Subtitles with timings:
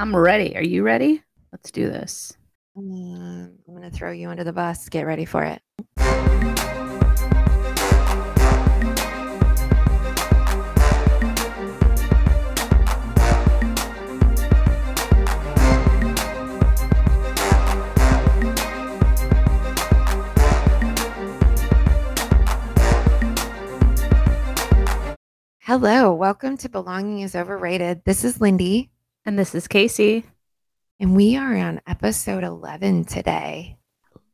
[0.00, 0.54] I'm ready.
[0.56, 1.24] Are you ready?
[1.50, 2.36] Let's do this.
[2.76, 4.88] Mm, I'm going to throw you under the bus.
[4.88, 5.60] Get ready for it.
[25.58, 28.02] Hello, welcome to Belonging is Overrated.
[28.04, 28.90] This is Lindy,
[29.28, 30.24] And this is Casey.
[30.98, 33.76] and we are on episode 11 today.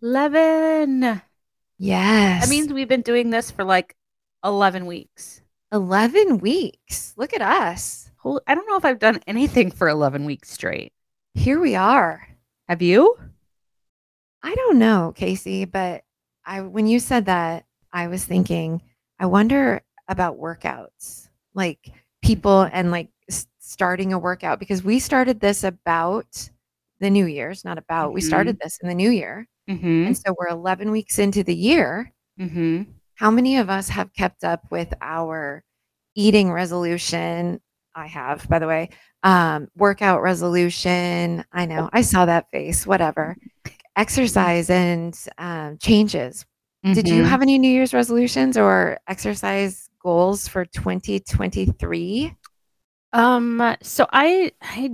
[0.01, 1.21] 11.
[1.79, 2.45] Yes.
[2.45, 3.97] That means we've been doing this for like
[4.45, 5.43] 11 weeks.
[5.73, 7.13] 11 weeks.
[7.17, 8.09] Look at us.
[8.47, 10.93] I don't know if I've done anything for 11 weeks straight.
[11.35, 12.29] Here we are.
[12.69, 13.19] Have you?
[14.45, 16.05] I don't know, Casey, but
[16.47, 18.81] I when you said that, I was thinking,
[19.19, 21.31] I wonder about workouts.
[21.53, 21.91] Like
[22.23, 23.09] people and like
[23.75, 26.49] starting a workout because we started this about
[27.01, 28.13] the New Year's, not about.
[28.15, 28.27] We Mhm.
[28.27, 29.49] started this in the New Year.
[29.69, 30.07] Mm-hmm.
[30.07, 32.13] And so we're 11 weeks into the year.
[32.39, 32.83] Mm-hmm.
[33.17, 35.65] How many of us have kept up with our
[36.15, 37.61] eating resolution?
[37.97, 38.91] I have, by the way.
[39.25, 41.45] Um, workout resolution.
[41.53, 41.91] I know.
[41.93, 42.87] I saw that face.
[42.87, 43.37] Whatever.
[43.97, 46.47] Exercise and um, changes.
[46.85, 47.29] Did you Mhm.
[47.29, 52.35] have any New Year's resolutions or exercise goals for 2023?
[53.15, 54.91] Um, so I I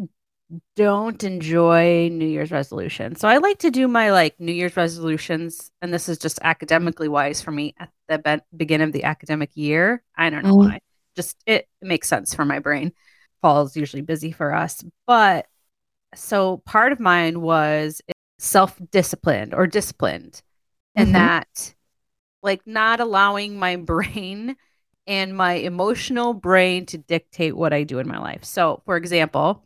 [0.77, 3.21] don't enjoy New Year's resolutions.
[3.21, 7.09] So I like to do my like New Year's resolutions, and this is just academically
[7.09, 10.03] wise for me at the be- beginning of the academic year.
[10.17, 10.59] I don't know Mm.
[10.71, 10.81] why.
[11.17, 12.93] Just it makes sense for my brain.
[13.43, 15.47] Fall's usually busy for us, but
[16.15, 18.03] so part of mine was
[18.39, 20.43] self-disciplined or disciplined,
[20.97, 21.13] and Mhm.
[21.15, 21.75] that
[22.43, 24.57] like not allowing my brain
[25.07, 28.45] and my emotional brain to dictate what I do in my life.
[28.45, 29.65] So, for example,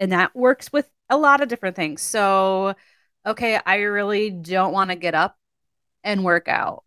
[0.00, 2.02] and that works with a lot of different things.
[2.02, 2.74] So,
[3.26, 5.36] okay, I really don't want to get up
[6.04, 6.84] and work out.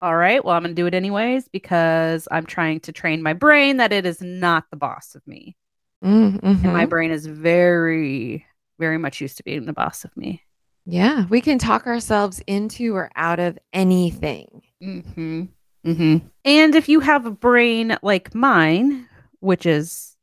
[0.00, 3.34] All right, well, I'm going to do it anyways because I'm trying to train my
[3.34, 5.56] brain that it is not the boss of me.
[6.02, 6.90] Mm, And my mhm.
[6.90, 8.46] brain is very,
[8.78, 10.42] very much used to being the boss of me.
[10.84, 14.62] Yeah, we can talk ourselves into or out of anything.
[14.82, 15.44] Mm-hmm.
[15.86, 16.26] Mm-hmm.
[16.44, 19.08] And if you have a brain like mine,
[19.40, 20.16] which is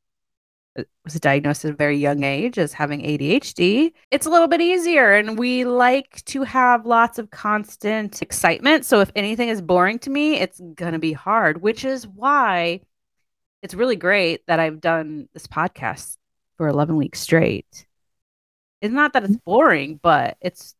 [0.77, 4.61] uh, was diagnosed at a very young age as having ADHD, it's a little bit
[4.61, 5.11] easier.
[5.13, 8.85] And we like to have lots of constant excitement.
[8.85, 12.81] So if anything is boring to me, it's gonna be hard, which is why
[13.61, 16.15] it's really great that I've done this podcast
[16.57, 17.85] for 11 weeks straight.
[18.81, 20.75] It's not that it's boring, but it's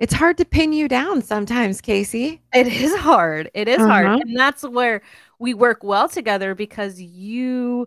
[0.00, 2.40] It's hard to pin you down sometimes, Casey.
[2.54, 3.50] It is hard.
[3.52, 4.06] It is hard.
[4.06, 4.18] Uh-huh.
[4.22, 5.02] And that's where
[5.38, 7.86] we work well together because you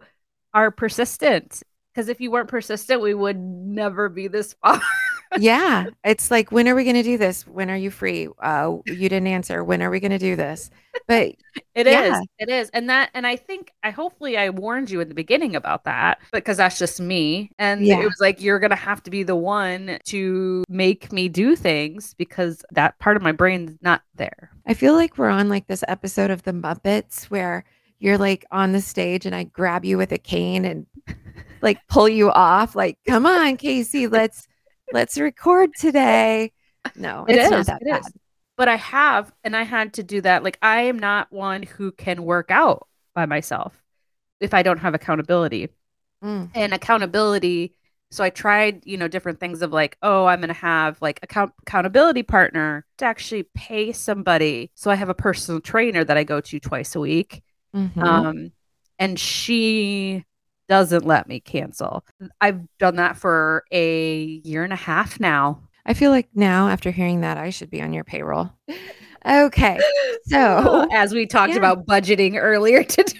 [0.54, 1.64] are persistent.
[1.92, 4.80] Because if you weren't persistent, we would never be this far.
[5.40, 7.48] yeah, it's like, when are we going to do this?
[7.48, 8.28] When are you free?
[8.42, 9.64] Uh, you didn't answer.
[9.64, 10.70] When are we going to do this?
[11.08, 11.36] But
[11.76, 11.94] It is.
[11.94, 12.22] Yeah.
[12.40, 12.70] It is.
[12.70, 16.20] And that and I think I hopefully I warned you in the beginning about that
[16.32, 17.50] because that's just me.
[17.58, 18.00] And Yeah.
[18.00, 22.14] it was like you're gonna have to be the one to make me do things
[22.14, 24.52] because that part of my brain's not there.
[24.68, 27.66] I feel like we're on like this episode of The Muppets where
[28.00, 30.86] you're like on the stage and I grab you with a cane and
[31.62, 32.76] like pull you off.
[32.76, 34.48] Like, come on, Casey, let's
[34.94, 36.52] let's record today.
[36.96, 38.02] No, It it's not that bad.
[38.02, 38.12] is.
[38.56, 40.44] but I have, and I had to do that.
[40.44, 43.74] Like, I am not one who can work out by myself
[44.40, 45.70] if I don't have accountability.
[46.24, 46.52] Mm.
[46.56, 47.76] And accountability,
[48.12, 51.20] so I tried, you know, different things of like, oh, I'm going to have like
[51.24, 54.72] account- accountability partner to actually pay somebody.
[54.76, 57.42] So I have a personal trainer that I go to twice a week.
[57.76, 57.98] Mhm.
[58.02, 58.52] Um,
[59.00, 60.24] and she
[60.68, 62.06] doesn't let me cancel.
[62.42, 65.62] I've done that for a year and a half now.
[65.86, 68.52] I feel like now after hearing that, I should be on your payroll.
[69.26, 69.80] Okay.
[70.26, 71.58] So, as we talked yeah.
[71.58, 73.20] about budgeting earlier today,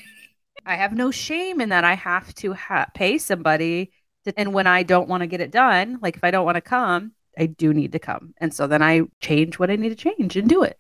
[0.66, 3.92] I have no shame in that I have to ha- pay somebody.
[4.24, 6.56] To, and when I don't want to get it done, like if I don't want
[6.56, 8.34] to come, I do need to come.
[8.38, 10.80] And so then I change what I need to change and do it.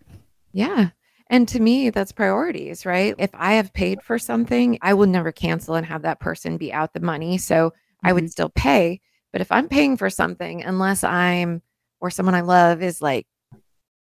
[0.53, 0.91] Yeah.
[1.33, 3.15] And to me, that's priorities, right?
[3.17, 6.71] If I have paid for something, I will never cancel and have that person be
[6.71, 7.39] out the money.
[7.39, 9.01] So I would still pay.
[9.31, 11.63] But if I'm paying for something, unless I'm
[11.99, 13.25] or someone I love is like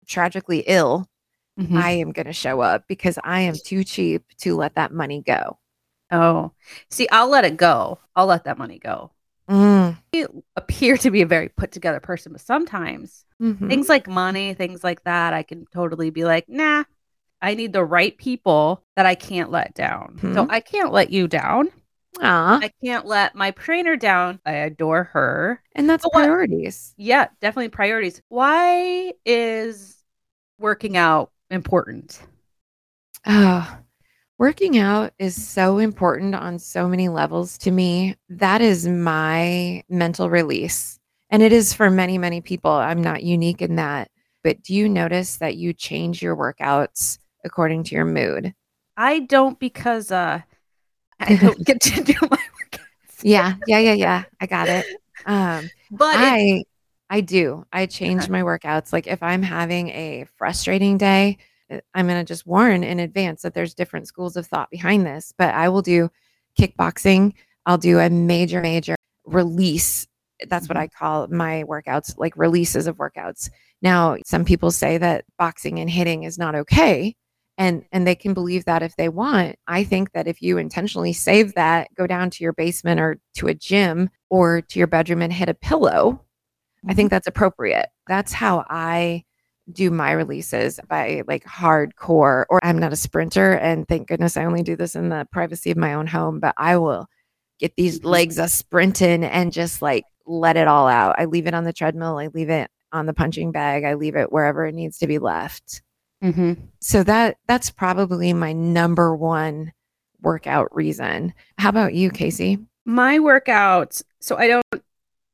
[0.06, 1.10] tragically ill,
[1.58, 1.76] Mhm.
[1.76, 5.24] I am going to show up because I am too cheap to let that money
[5.26, 5.58] go.
[6.12, 6.52] oh,
[6.90, 8.00] see, I'll let it go.
[8.16, 9.12] I'll let that money go.
[9.50, 9.98] Mm.
[10.56, 13.68] Appear to be a very put together person, but sometimes Mhm.
[13.68, 16.84] things like money, things like that, I can totally be like, nah,
[17.42, 20.18] I need the right people that I can't let down.
[20.22, 20.48] So Mhm.
[20.50, 21.70] I can't let you down.
[22.20, 22.60] Aw.
[22.64, 24.40] I can't let my trainer down.
[24.46, 25.62] I adore her.
[25.76, 26.96] And that's But what- priorities.
[26.98, 28.22] Yeah, definitely priorities.
[28.30, 29.98] Why is
[30.60, 32.20] working out important?
[33.26, 33.78] Oh,
[34.40, 38.16] working out is so important on so many levels to me.
[38.30, 41.00] That is my mental release.
[41.30, 42.72] And it is for many, many people.
[42.72, 44.10] I'm not unique in that.
[44.44, 48.54] But do you notice that you change your workouts according to your mood?
[48.96, 50.42] I don't because uh
[51.20, 53.22] I don't get to do my workouts.
[53.24, 54.24] Yeah, yeah, yeah, yeah.
[54.40, 54.86] I got it.
[55.26, 56.64] Um, But I
[57.10, 57.66] I do.
[57.72, 58.32] I change Okay.
[58.32, 58.92] my workouts.
[58.94, 61.38] Like if I'm having a frustrating day,
[61.72, 65.06] uh, I'm going to just warn in advance that there's different schools of thought behind
[65.06, 66.10] this, but I will do
[66.60, 67.34] kickboxing.
[67.66, 68.96] I'll do a major major
[69.26, 70.06] release.
[70.48, 70.82] That's what Mhm.
[70.82, 73.50] I call my workouts, like releases of workouts.
[73.82, 77.16] Now, some people say that boxing and hitting is not okay,
[77.58, 79.56] and and they can believe that if they want.
[79.68, 83.48] I think that if you intentionally save that, go down to your basement or to
[83.48, 86.24] a gym or to your bedroom and hit a pillow,
[86.88, 87.88] I think that's appropriate.
[88.08, 89.24] That's how I
[89.74, 94.46] do my releases by like hardcore or I'm not a sprinter and thank goodness I
[94.46, 97.08] only do this in the privacy of my own home, but I will
[97.60, 98.06] get these Mhm.
[98.06, 101.16] legs a sprinting and just like let it all out.
[101.20, 104.16] I leave it on the treadmill, I leave it on the punching bag, I leave
[104.16, 105.82] it wherever it needs to be left.
[106.24, 106.58] Mhm.
[106.80, 109.72] So that that's probably my number one
[110.22, 111.34] workout reason.
[111.58, 112.60] How about you, Casey?
[112.86, 114.64] my workouts, so I don't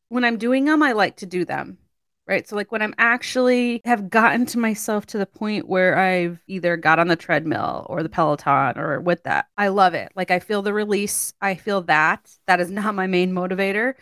[0.09, 1.77] when I'm doing them, I like to do them.
[2.27, 2.47] Right.
[2.47, 6.77] So like when I'm actually have gotten to myself to the point where I've either
[6.77, 10.11] got on the treadmill or the Peloton or with that, I love it.
[10.15, 11.33] Like I feel the release.
[11.41, 12.31] I feel that.
[12.47, 13.95] That is not my main motivator.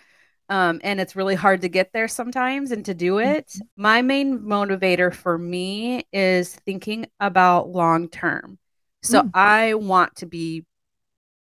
[0.52, 3.52] Um, and it's really hard to get there sometimes and to do it.
[3.78, 8.60] My main motivator for me is thinking about long term.
[9.02, 9.32] So Mm.
[9.34, 10.66] I want to be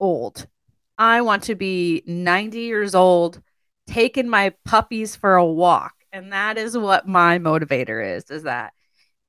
[0.00, 0.48] old.
[0.98, 3.40] I want to be 90 years old,
[3.86, 5.94] taking my puppies for a walk.
[6.12, 8.72] And that is what my motivator is, is that.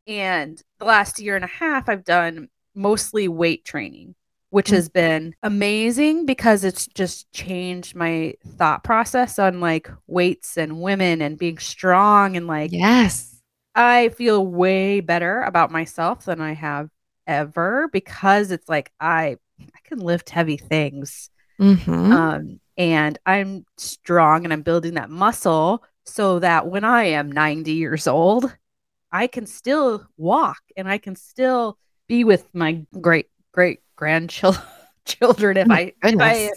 [0.08, 4.16] And the last year and a half, I've done mostly weight training,
[4.50, 10.82] which has been amazing because it's just changed my thought process on like weights and
[10.82, 13.42] women and being strong and like Yes.
[13.76, 16.90] I feel way better about myself than I have
[17.28, 21.30] ever because it's like I I can lift heavy things.
[21.60, 22.12] Mhm.
[22.14, 27.74] Um and I'm strong and I'm building that muscle so that when I am 90
[27.74, 28.56] years old,
[29.12, 31.78] I can still walk and I can still
[32.08, 34.64] be with my great great grandchildren
[35.06, 36.52] children if I if I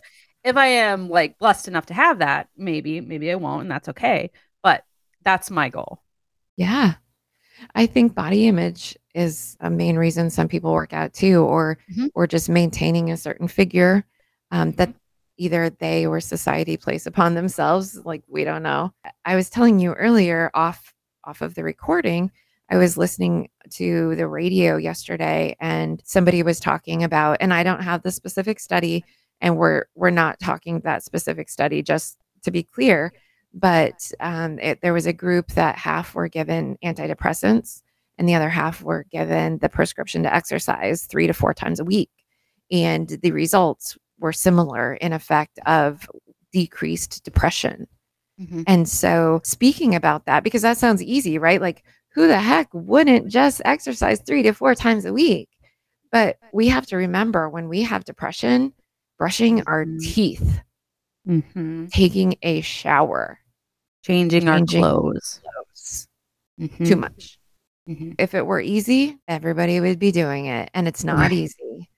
[0.45, 3.89] if I am like blessed enough to have that, maybe maybe I won't and that's
[3.89, 4.31] okay.
[4.63, 4.85] But
[5.25, 6.03] that's my goal.
[6.57, 6.95] Yeah.
[7.75, 12.11] I think body image is a main reason some people work out too, or Mhm.
[12.15, 14.05] or just maintaining a certain figure
[14.51, 14.95] um, that
[15.37, 18.01] either they or society place upon themselves.
[18.05, 18.93] Like we don't know.
[19.25, 20.95] I was telling you earlier off
[21.25, 22.31] off of the recording,
[22.71, 27.83] I was listening to the radio yesterday, and somebody was talking about, and I don't
[27.83, 29.05] have the specific study,
[29.41, 33.13] and we're we're not talking that specific study, just to be clear
[33.53, 37.83] but um, it, there was a group that half were given antidepressants
[38.19, 41.85] and the other half were given the prescription to exercise three to four times a
[41.85, 42.11] week.
[42.71, 46.09] And the results were similar in effect of
[46.53, 47.87] decreased depression.
[48.41, 48.65] Mhm.
[48.67, 51.61] and so speaking about that because that sounds easy right?
[51.61, 55.49] Like who the heck wouldn't just exercise three to four times a week
[56.13, 58.73] but we have to remember when we have depression
[59.19, 60.01] brushing our Mhm.
[60.03, 60.61] teeth
[61.27, 61.91] Mhm.
[61.93, 63.39] taking a shower
[64.03, 65.41] Changing our Changing clothes.
[65.43, 66.09] clothes.
[66.59, 66.87] Mhm.
[66.89, 67.39] too much.
[67.87, 68.15] Mhm.
[68.19, 71.33] If it were easy, everybody would be doing it, and it's not Right.
[71.33, 71.91] easy.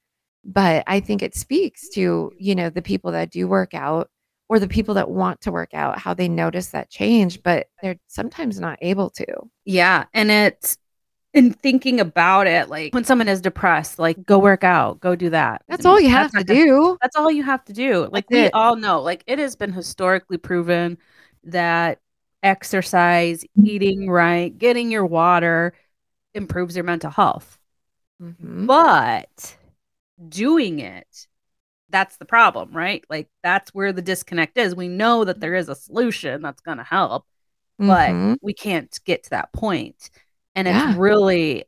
[0.44, 4.10] But I think it speaks to, you know, the people that do work out
[4.52, 7.98] or the people that want to work out, how they notice that change, but they're
[8.06, 9.24] sometimes not able to.
[9.64, 10.76] Yeah, and it's
[11.32, 15.30] in thinking about it, like when someone is depressed, like go work out, go do
[15.30, 15.62] that.
[15.68, 16.98] That's all you have to gonna- do.
[17.00, 18.00] That's all you have to do.
[18.12, 18.50] Like That's we it.
[18.52, 20.98] all know, like it has been historically proven
[21.44, 22.00] that
[22.42, 25.72] exercise, eating right, getting your water
[26.34, 27.58] improves your mental health.
[28.22, 28.66] Mhm.
[28.66, 29.56] But
[30.28, 31.26] doing it,
[31.92, 33.04] that's the problem, right?
[33.10, 34.74] Like that's where the disconnect is.
[34.76, 37.26] We know that there is a solution that's going to help,
[37.78, 38.38] but Mhm.
[38.42, 40.10] we can't get to that point.
[40.54, 40.90] And Yeah.
[40.90, 41.66] it's really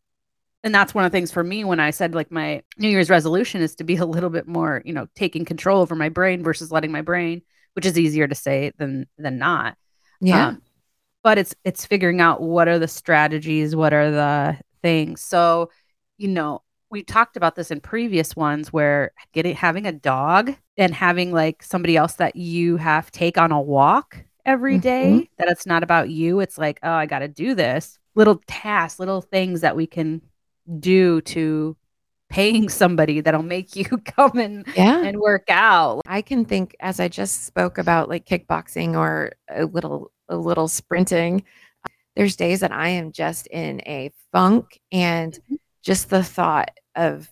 [0.65, 3.11] and that's one of the things for me when I said like my New Year's
[3.11, 6.43] resolution is to be a little bit more, you know, taking control over my brain
[6.43, 7.43] versus letting my brain,
[7.75, 9.77] which is easier to say than than not.
[10.21, 10.49] Yeah.
[10.49, 10.63] Um,
[11.23, 15.23] but it's it's figuring out what are the strategies, what are the things.
[15.23, 15.71] So,
[16.19, 16.64] you know,
[16.95, 21.63] we talked about this in previous ones where getting having a dog and having like
[21.63, 25.29] somebody else that you have take on a walk every day, Mhm.
[25.39, 26.39] that it's not about you.
[26.41, 27.99] It's like, oh, I got to do this.
[28.15, 30.23] Little tasks, little things that we can
[30.79, 31.77] do to
[32.31, 33.85] paying somebody that'll make you
[34.17, 35.03] come and, Yeah.
[35.05, 36.03] and work out.
[36.07, 40.69] I can think as I just spoke about like kickboxing or a little a little
[40.69, 41.43] sprinting.
[42.17, 45.57] There's days that I am just in a funk and Mhm.
[45.83, 47.31] just the thought of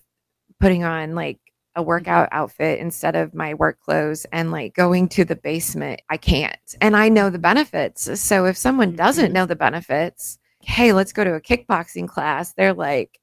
[0.61, 1.38] putting on like
[1.76, 6.16] a workout outfit instead of my work clothes and like going to the basement, I
[6.19, 6.76] can't.
[6.81, 8.21] And I know the benefits.
[8.21, 9.33] So if someone doesn't Mhm.
[9.33, 12.52] know the benefits, hey, let's go to a kickboxing class.
[12.54, 13.19] They're like,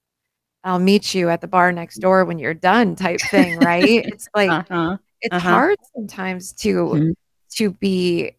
[0.64, 4.06] I'll meet you at the bar next door when you're done type thing, right?
[4.12, 4.98] It's like Uh-huh.
[5.22, 5.50] it's Uh-huh.
[5.50, 7.14] hard sometimes to Mhm.
[7.58, 8.32] to be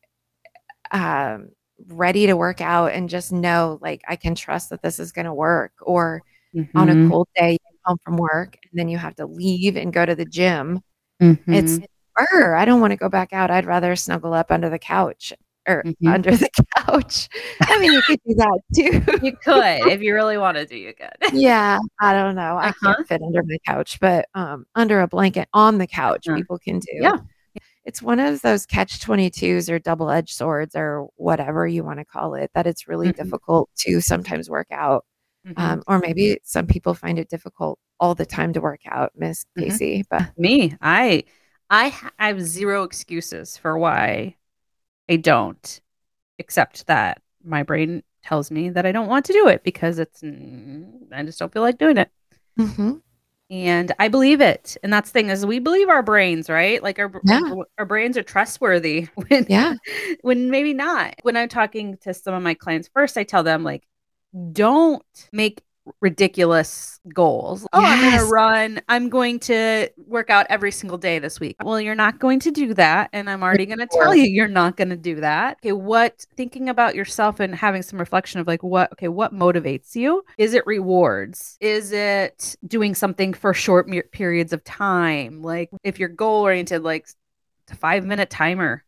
[0.93, 1.51] um
[1.89, 5.25] ready to work out and just know like I can trust that this is going
[5.27, 6.23] to work or
[6.77, 7.09] on a Mhm.
[7.09, 10.25] cold day home from work and then you have to leave and go to the
[10.27, 10.81] gym
[11.53, 11.85] it's Mhm.
[12.17, 15.33] "Brr, I don't want to go back out I'd rather snuggle up under the couch
[15.69, 16.15] or Mhm.
[16.15, 17.29] under the couch
[17.69, 20.81] I mean you could do that too You could if you really wanted to, do
[20.81, 21.17] you could.
[21.33, 22.95] yeah I don't know I Uh-huh.
[22.97, 26.37] can't fit under my couch but um under a blanket on the couch Uh-huh.
[26.39, 27.19] people can do Yeah.
[27.85, 32.05] it's one of those catch 22s or double edged swords or whatever you want to
[32.07, 33.17] call it that it's really Mhm.
[33.17, 35.05] difficult to sometimes work out
[35.47, 35.55] Mhm.
[35.57, 39.45] um, or maybe some people find it difficult all the time to work out miss
[39.57, 39.65] Mhm.
[39.65, 41.25] casey but Me, I,
[41.71, 44.37] I, I have zero excuses for why
[45.09, 45.81] I don't,
[46.39, 50.23] except that my brain tells me that I don't want to do it because it's,
[50.23, 52.11] I just don't feel like doing it.
[52.59, 53.01] Mhm.
[53.51, 54.77] And I believe it.
[54.83, 56.81] And that's the thing is we believe our brains, right?
[56.83, 57.41] Like our, Yeah.
[57.51, 59.75] our, our brains are trustworthy when, yeah
[60.23, 61.17] when maybe not.
[61.23, 63.87] When I'm talking to some of my clients first, I tell them like,
[64.53, 65.63] don't make
[66.01, 67.67] ridiculous goals.
[67.73, 68.81] Oh, I'm going to run.
[68.89, 71.57] I'm going to work out every single day this week.
[71.65, 73.11] Well, you're not going to do that.
[73.13, 75.57] And I'm already going to tell you you're not going to do that.
[75.59, 75.73] Okay.
[75.73, 80.23] What thinking about yourself and having some reflection of like, what, okay, what motivates you?
[80.39, 81.57] Is it rewards?
[81.61, 85.43] Is it doing something for short me- periods of time?
[85.43, 87.09] Like if you're goal oriented, like
[87.71, 88.85] a five minute timer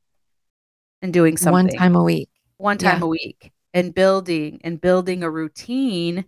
[1.00, 3.04] and doing something one time a week one time Yeah.
[3.04, 6.24] a week and building and building a routine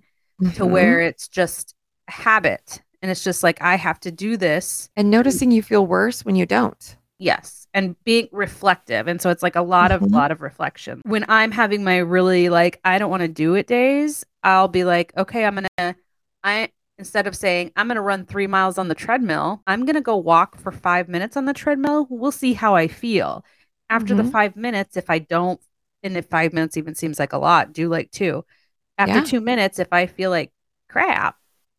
[0.54, 0.70] to Mhm.
[0.70, 1.74] where it's just
[2.08, 4.88] a habit and it's just like I have to do this.
[4.96, 7.68] and noticing you feel worse when you don't Yes.
[7.72, 9.06] And being reflective.
[9.06, 10.12] And so it's like a lot of Mhm.
[10.12, 11.00] lot of reflection.
[11.06, 14.82] When I'm having my really like I don't want to do it days, I'll be
[14.84, 15.94] like, okay, I'm gonna
[16.42, 20.16] I instead of saying I'm gonna run three miles on the treadmill, I'm gonna go
[20.16, 22.06] walk for five minutes on the treadmill.
[22.10, 23.44] We'll see how I feel.
[23.88, 24.32] After the Mhm.
[24.32, 25.60] five minutes, if I don't
[26.04, 28.44] and if five minutes even seems like a lot, do like two.
[28.98, 29.24] After Yeah.
[29.24, 30.52] two minutes, if I feel like
[30.88, 31.36] crap,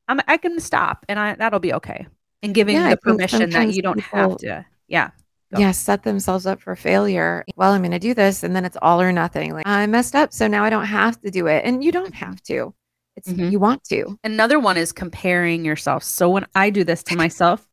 [0.09, 2.07] I'm I can stop and I that'll be okay.
[2.43, 4.65] And giving Yeah, the permission that you don't people- have to.
[4.87, 5.11] Yeah.
[5.53, 5.59] Go.
[5.61, 8.75] yeah set themselves up for failure well i'm going to do this and then it's
[8.81, 11.63] all or nothing like i messed up so now i don't have to do it
[11.63, 12.73] and you don't have to
[13.15, 13.51] it's Mhm.
[13.51, 16.03] you want to Another one is comparing yourself.
[16.03, 17.65] So when I do this to myself,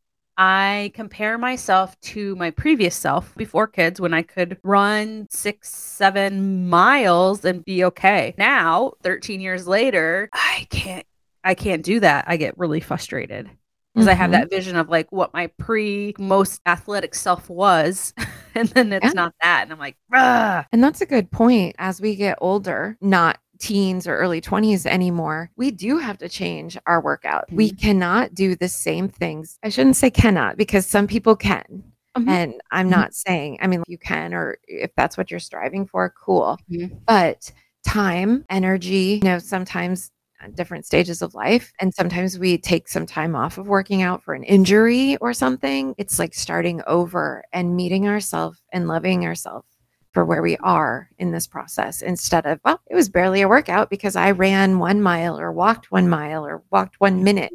[0.45, 6.69] I compare myself to my previous self before kids when I could run six, seven
[6.69, 8.35] miles and be okay.
[8.37, 11.07] Now, 13 years later, I can't
[11.45, 12.25] I can't do that.
[12.27, 13.51] I get really frustrated
[13.95, 14.33] because I have Mhm.
[14.33, 18.13] that vision of like what my pre most athletic self was.
[18.57, 19.13] and then it's Yeah.
[19.15, 19.63] not that.
[19.63, 20.65] And I'm like, Ugh.
[20.73, 21.77] And that's a good point.
[21.79, 26.76] As we get older, not teens or early 20s anymore, we do have to change
[26.87, 27.45] our workout.
[27.52, 27.81] We Mhm.
[27.81, 29.59] cannot do the same things.
[29.62, 31.85] I shouldn't say cannot because some people can.
[32.19, 32.28] Mhm.
[32.28, 32.90] And I'm Mhm.
[32.90, 36.59] not saying, I mean, you can, or if that's what you're striving for, cool.
[36.71, 36.99] Mhm.
[37.07, 37.52] But
[37.87, 40.11] time, energy, you know, sometimes
[40.57, 41.73] different stages of life.
[41.81, 45.95] And sometimes we take some time off of working out for an injury or something.
[45.99, 49.69] It's like starting over and meeting ourselves and loving ourselves
[50.12, 53.90] for where we are in this process instead of, well, it was barely a workout
[53.90, 57.52] because I ran one mile or walked one mile or walked one minute.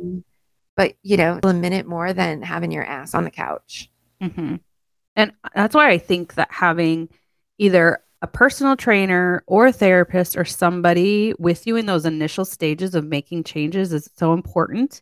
[0.76, 3.90] But, you know, a minute more than having your ass on the couch.
[4.22, 4.56] hmm
[5.16, 7.10] And that's why I think that having
[7.58, 12.96] either a personal trainer or a therapist or somebody with you in those initial stages
[12.96, 15.02] of making changes is so important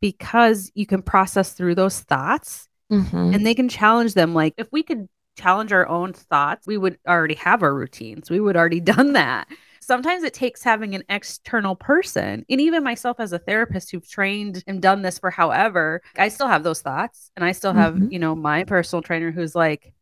[0.00, 3.34] because you can process through those thoughts Mhm.
[3.34, 4.34] and they can challenge them.
[4.34, 5.08] Like if we could
[5.40, 8.30] challenge our own thoughts, we would already have our routines.
[8.30, 9.48] We would already done that.
[9.80, 14.62] Sometimes it takes having an external person, and even myself as a therapist who've trained
[14.66, 18.12] and done this for however, I still have those thoughts, and I still have, Mhm.
[18.12, 19.92] you know, my personal trainer who's like,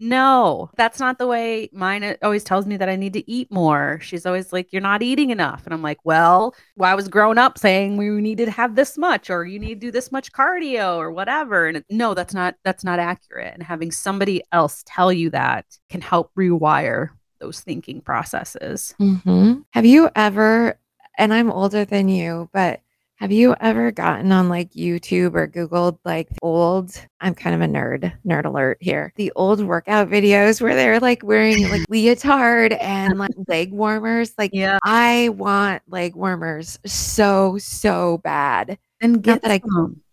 [0.00, 3.98] no, that's not the way mine always tells me that I need to eat more.
[4.02, 5.64] She's always like, You're not eating enough.
[5.66, 8.96] And I'm like, Well, well I was grown up saying we needed to have this
[8.96, 11.68] much or you need to do this much cardio or whatever.
[11.68, 13.52] And no, that's not that's not accurate.
[13.52, 18.94] And having somebody else tell you that can help rewire those thinking processes.
[19.00, 19.60] Mm-hmm.
[19.70, 20.78] Have you ever,
[21.18, 22.80] and I'm older than you, but
[23.20, 27.70] have you ever gotten on like YouTube or Googled like old, I'm kind of a
[27.70, 33.18] nerd, nerd alert here, the old workout videos where they're like wearing like leotard and
[33.18, 34.32] like leg warmers?
[34.38, 34.78] Like, Yeah.
[34.84, 38.78] I want leg warmers so, so bad.
[39.02, 39.60] And Not get that I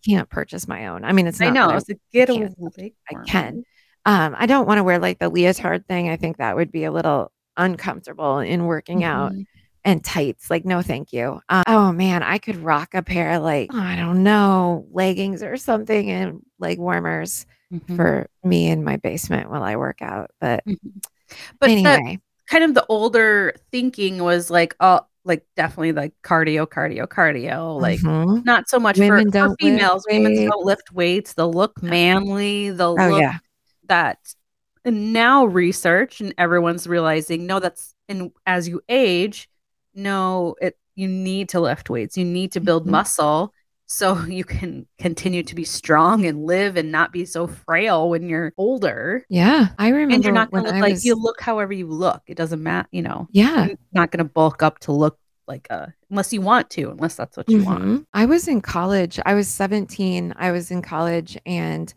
[0.06, 1.04] can't purchase my own.
[1.04, 1.70] I mean, it's I know.
[1.70, 3.64] I So get a leg I can.
[4.04, 6.10] Um, I don't want to wear like the leotard thing.
[6.10, 9.46] I think that would be a little uncomfortable in working out Mhm.
[9.88, 10.50] And tights.
[10.50, 11.40] Like, no, thank you.
[11.48, 15.56] Um, oh man, I could rock a pair of like, I don't know, leggings or
[15.56, 17.96] something and leg warmers Mhm.
[17.96, 20.30] for me in my basement while I work out.
[20.40, 20.76] But Mhm.
[21.58, 27.06] But anyway, kind of the older thinking was like, oh, like definitely like cardio, cardio,
[27.06, 27.80] cardio.
[27.80, 28.44] Like mhm.
[28.44, 30.04] not so much Women for, for females.
[30.10, 31.32] Women don't lift weights.
[31.32, 32.70] They'll look manly.
[32.70, 33.38] They'll oh look yeah,
[33.86, 34.18] that.
[34.84, 39.48] And now research and everyone's realizing no, that's and as you age,
[39.98, 42.16] no, it you need to lift weights.
[42.16, 42.90] You need to build Mhm.
[42.90, 43.52] muscle
[43.86, 48.28] so you can continue to be strong and live and not be so frail when
[48.28, 49.24] you're older.
[49.28, 49.68] yeah.
[49.78, 52.22] I remember And you're not gonna I look like you look however you look.
[52.26, 53.28] It doesn't matter, you know.
[53.30, 53.66] yeah.
[53.66, 57.36] You're not gonna bulk up to look like a unless you want to, unless that's
[57.36, 57.84] what you want.
[57.84, 58.04] Mhm.
[58.12, 59.18] I was in college.
[59.24, 60.34] I was 17.
[60.36, 61.92] I was in college and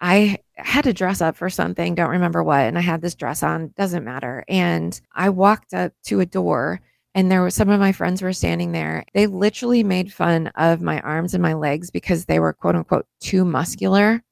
[0.00, 3.42] I had to dress up for something, don't remember what, and I had this dress
[3.42, 4.44] on, doesn't matter.
[4.48, 6.80] And I walked up to a door
[7.16, 9.04] and there was some of my friends were standing there.
[9.14, 13.06] They literally made fun of my arms and my legs because they were quote unquote
[13.20, 14.22] too muscular.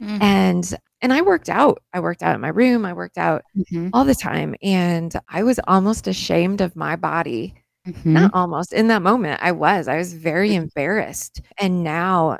[0.00, 0.22] Mm.
[0.22, 1.82] And and I worked out.
[1.94, 2.86] I worked out in my room.
[2.86, 3.90] I worked out Mhm.
[3.94, 7.54] all the time and I was almost ashamed of my body
[7.88, 8.06] Mhm.
[8.06, 10.62] not almost in that moment i was i was very Mhm.
[10.62, 12.38] embarrassed and now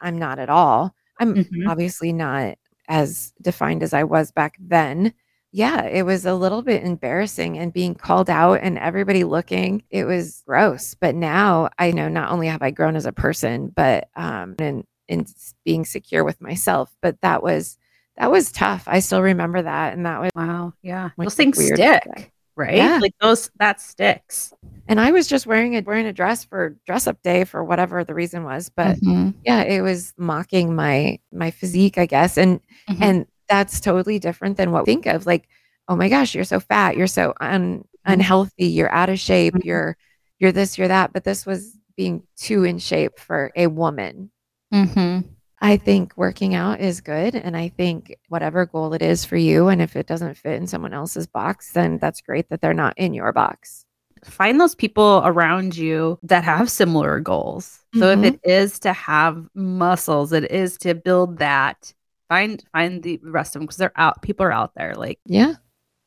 [0.00, 1.68] i'm not at all i'm Mhm.
[1.68, 2.56] obviously not
[2.88, 5.12] as defined as i was back then
[5.52, 10.04] yeah it was a little bit embarrassing and being called out and everybody looking it
[10.04, 14.08] was gross but now i know not only have i grown as a person but
[14.16, 15.24] um and in
[15.64, 17.78] being secure with myself but that was
[18.16, 20.72] that was tough i still remember that and that was Wow.
[20.82, 21.10] Yeah.
[21.16, 22.74] Those things stick, right?
[22.76, 22.98] Yeah.
[23.00, 24.52] Like those that sticks.
[24.88, 28.02] and i was just wearing a wearing a dress for dress up day for whatever
[28.04, 29.34] the reason was but Mhm.
[29.44, 32.98] yeah it was mocking my my physique i guess and Mhm.
[33.02, 35.48] and that's totally different than what we think of like
[35.88, 39.64] oh my gosh you're so fat you're so un, unhealthy you're out of shape Mhm.
[39.64, 39.96] you're
[40.38, 44.30] you're this you're that but this was being too in shape for a woman
[44.74, 45.24] Mhm.
[45.60, 49.68] i think working out is good and i think whatever goal it is for you
[49.68, 52.94] and if it doesn't fit in someone else's box then that's great that they're not
[52.98, 53.84] in your box
[54.24, 57.78] Find those people around you that have similar goals.
[57.96, 58.24] So if Mhm.
[58.24, 61.94] it is to have muscles, it is to build that.
[62.28, 64.22] Find find the rest of them because they're out.
[64.22, 65.54] People are out there, like, yeah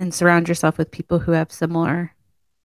[0.02, 2.14] and surround yourself with people who have similar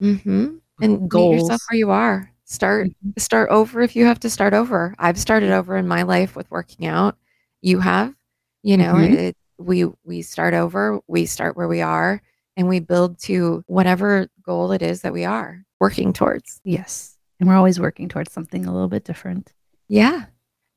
[0.03, 0.57] Mm-hmm.
[0.83, 1.41] And meet goals.
[1.43, 2.31] yourself where you are.
[2.45, 4.95] Start start over if you have to start over.
[4.99, 7.17] I've started over in my life with working out.
[7.63, 8.15] You have,
[8.63, 9.13] you know, Mhm.
[9.15, 11.01] it, we we start over.
[11.09, 12.21] We start where we are,
[12.57, 16.61] and we build to whatever goal it is that we are working towards.
[16.63, 17.17] Yes.
[17.41, 19.53] And we're always working towards something a little bit different.
[19.89, 20.27] Yeah,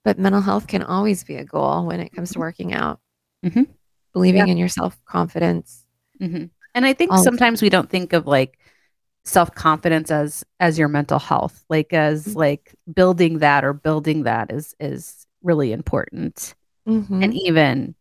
[0.04, 3.00] but mental health can always be a goal when it comes to working out.
[3.46, 3.68] Mhm.
[4.14, 5.86] Believing in your self confidence.
[6.20, 8.58] hmm And I think All sometimes we don't think of like
[9.26, 14.52] self confidence as as your mental health, like as like building that or building that
[14.52, 16.56] is is really important,
[16.88, 17.24] Mhm.
[17.24, 17.96] and even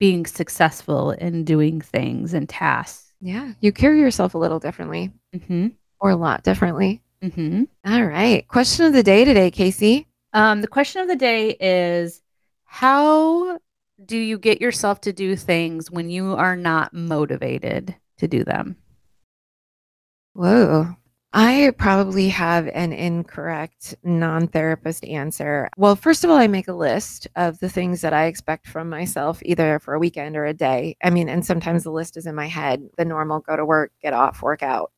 [0.00, 3.12] being successful in doing things and tasks.
[3.20, 5.12] yeah, you carry yourself a little differently,
[5.46, 5.68] hmm
[6.00, 7.00] or a lot differently.
[7.22, 8.46] hmm All right.
[8.48, 10.06] Question of the day today, Casey.
[10.34, 12.20] Um, the question of the day is
[12.64, 13.58] how
[14.04, 18.76] do you get yourself to do things when you are not motivated to do them?
[20.34, 20.96] Whoa.
[21.32, 25.68] I probably have an incorrect non therapist answer.
[25.76, 28.88] Well, first of all, I make a list of the things that I expect from
[28.88, 30.96] myself, either for a weekend or a day.
[31.02, 33.92] I mean, and sometimes the list is in my head the normal go to work,
[34.00, 34.92] get off, work out.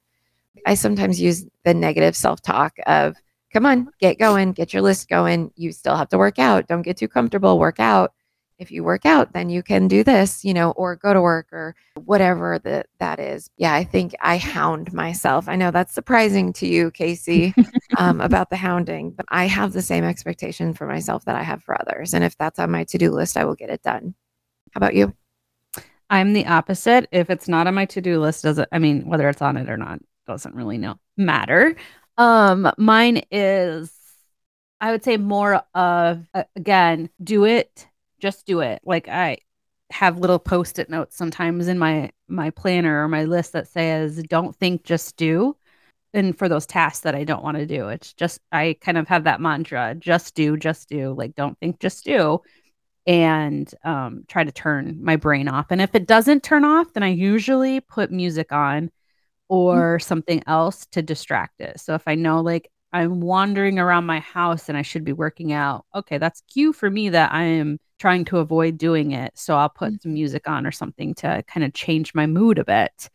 [0.66, 3.16] I sometimes use the negative self talk of,
[3.56, 5.50] come on, get going, get your list going.
[5.56, 6.68] You still have to work out.
[6.68, 8.12] Don't get too comfortable, work out.
[8.58, 11.50] If you work out, then you can do this, you know, or go to work
[11.52, 13.48] or whatever that that is.
[13.56, 15.48] Yeah, I think I hound myself.
[15.48, 17.54] I know that's surprising to you, Casey,
[17.98, 21.62] um, about the hounding, but I have the same expectation for myself that I have
[21.62, 22.12] for others.
[22.12, 24.14] And if that's on my to do list, I will get it done.
[24.72, 25.14] How about you?
[26.10, 27.08] I'm the opposite.
[27.10, 29.70] If it's not on my to-do list, does it I mean, whether it's on it
[29.70, 31.74] or not doesn't really know matter.
[32.18, 33.92] Um mine is
[34.80, 36.26] I would say more of
[36.56, 37.88] again, do it,
[38.20, 38.80] just do it.
[38.84, 39.38] Like I
[39.90, 44.56] have little post-it notes sometimes in my my planner or my list that says don't
[44.56, 45.56] think, just do.
[46.14, 49.08] And for those tasks that I don't want to do, it's just I kind of
[49.08, 52.40] have that mantra, just do, just do, like don't think, just do
[53.06, 55.66] and um, try to turn my brain off.
[55.70, 58.90] And if it doesn't turn off, then I usually put music on
[59.48, 60.06] or mm-hmm.
[60.06, 61.80] something else to distract it.
[61.80, 65.52] So if I know like I'm wandering around my house and I should be working
[65.52, 69.32] out, okay, that's cue for me that I am trying to avoid doing it.
[69.34, 70.02] So I'll put mm-hmm.
[70.02, 73.10] some music on or something to kind of change my mood a bit.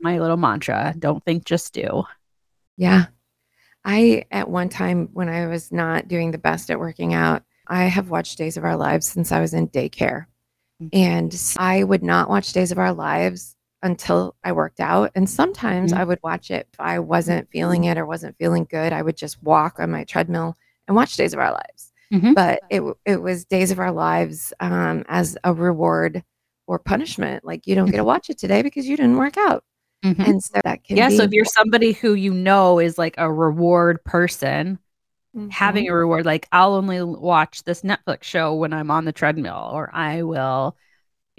[0.00, 2.04] My little mantra don't think, just do.
[2.76, 3.06] Yeah.
[3.84, 7.84] I, at one time when I was not doing the best at working out, I
[7.84, 10.26] have watched Days of Our Lives since I was in daycare.
[10.82, 10.88] Mm-hmm.
[10.92, 15.12] And I would not watch Days of Our Lives until I worked out.
[15.14, 16.00] And sometimes mm-hmm.
[16.00, 18.92] I would watch it if I wasn't feeling it or wasn't feeling good.
[18.92, 21.92] I would just walk on my treadmill and watch Days of Our Lives.
[22.12, 22.34] Mm-hmm.
[22.34, 26.24] But it it was Days of Our Lives um, as a reward
[26.66, 27.44] or punishment.
[27.44, 28.06] Like you don't get to mm-hmm.
[28.06, 29.64] watch it today because you didn't work out.
[30.04, 30.22] Mm-hmm.
[30.22, 31.08] And so that can yeah.
[31.08, 34.78] Be- so if you're somebody who you know is like a reward person,
[35.36, 35.48] mm-hmm.
[35.50, 39.70] having a reward like I'll only watch this Netflix show when I'm on the treadmill
[39.72, 40.76] or I will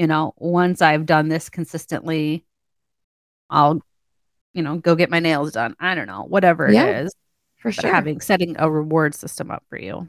[0.01, 2.43] you know once I've done this consistently
[3.51, 3.83] I'll
[4.51, 5.75] you know go get my nails done.
[5.79, 7.15] I don't know whatever yeah, it is
[7.59, 7.93] for sure.
[7.93, 10.07] having setting a reward system up for you.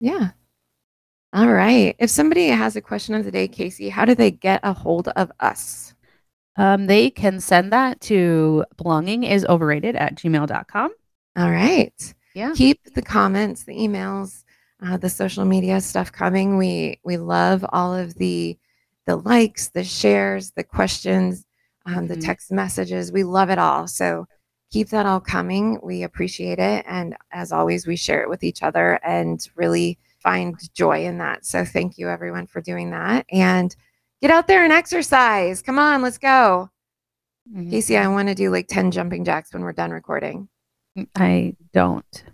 [0.00, 0.32] Yeah.
[1.32, 1.96] All right.
[1.98, 5.08] If somebody has a question of the day Casey how do they get a hold
[5.08, 5.94] of us?
[6.56, 10.90] Um, they can send that to belonging is overrated at gmail.com
[11.38, 12.14] all right.
[12.34, 12.52] Yeah.
[12.54, 14.44] Keep the comments the emails
[14.84, 16.58] uh, the social media stuff coming.
[16.58, 18.58] We we love all of the
[19.06, 21.44] the likes the shares the questions
[21.86, 22.06] um, mm-hmm.
[22.08, 24.26] the text messages we love it all so
[24.70, 28.62] keep that all coming we appreciate it and as always we share it with each
[28.62, 33.76] other and really find joy in that so thank you everyone for doing that and
[34.20, 36.70] get out there and exercise come on let's go
[37.50, 37.70] mm-hmm.
[37.70, 40.48] casey i want to do like 10 jumping jacks when we're done recording
[41.16, 42.24] I don't.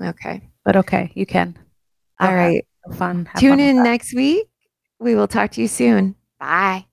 [0.00, 0.48] Okay.
[0.64, 1.56] But okay, you can.
[2.20, 2.66] All Have right.
[2.94, 3.26] Fun.
[3.26, 4.46] Have Tune fun in next week.
[4.98, 6.14] We will talk to you soon.
[6.40, 6.86] Bye.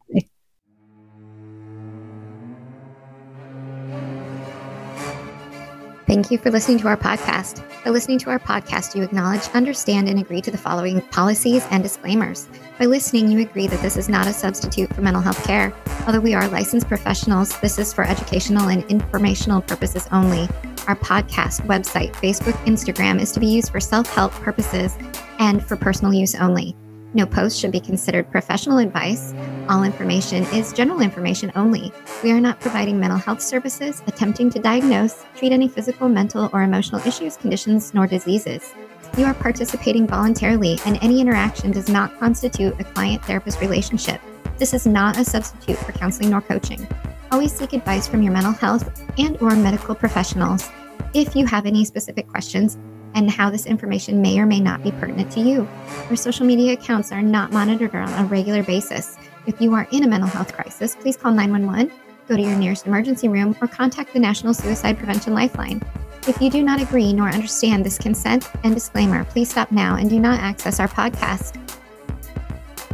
[6.05, 7.63] Thank you for listening to our podcast.
[7.83, 11.81] By listening to our podcast, you acknowledge, understand, and agree to the following policies and
[11.81, 12.47] disclaimers.
[12.77, 15.73] By listening, you agree that this is not a substitute for mental health care.
[16.05, 20.47] Although we are licensed professionals, this is for educational and informational purposes only.
[20.87, 24.95] Our podcast, website, Facebook, Instagram is to be used for self help purposes
[25.39, 26.75] and for personal use only.
[27.15, 29.35] No post should be considered professional advice.
[29.69, 31.93] All information is general information only.
[32.23, 36.63] We are not providing mental health services, attempting to diagnose, treat any physical, mental, or
[36.63, 38.73] emotional issues, conditions, nor diseases.
[39.15, 44.19] You are participating voluntarily, and any interaction does not constitute a client therapist relationship.
[44.57, 46.87] This is not a substitute for counseling nor coaching.
[47.31, 50.67] Always seek advice from your mental health and or medical professionals
[51.13, 52.77] if you have any specific questions
[53.15, 55.67] and how this information may or may not be pertinent to you.
[56.09, 59.17] Our social media accounts are not monitored on a regular basis.
[59.45, 61.91] If you are in a mental health crisis, please call 911,
[62.27, 65.81] go to your nearest emergency room, or contact the National Suicide Prevention Lifeline.
[66.27, 70.09] If you do not agree nor understand this consent and disclaimer, please stop now and
[70.09, 71.59] do not access our podcast.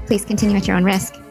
[0.07, 1.21] Please continue at your own risk.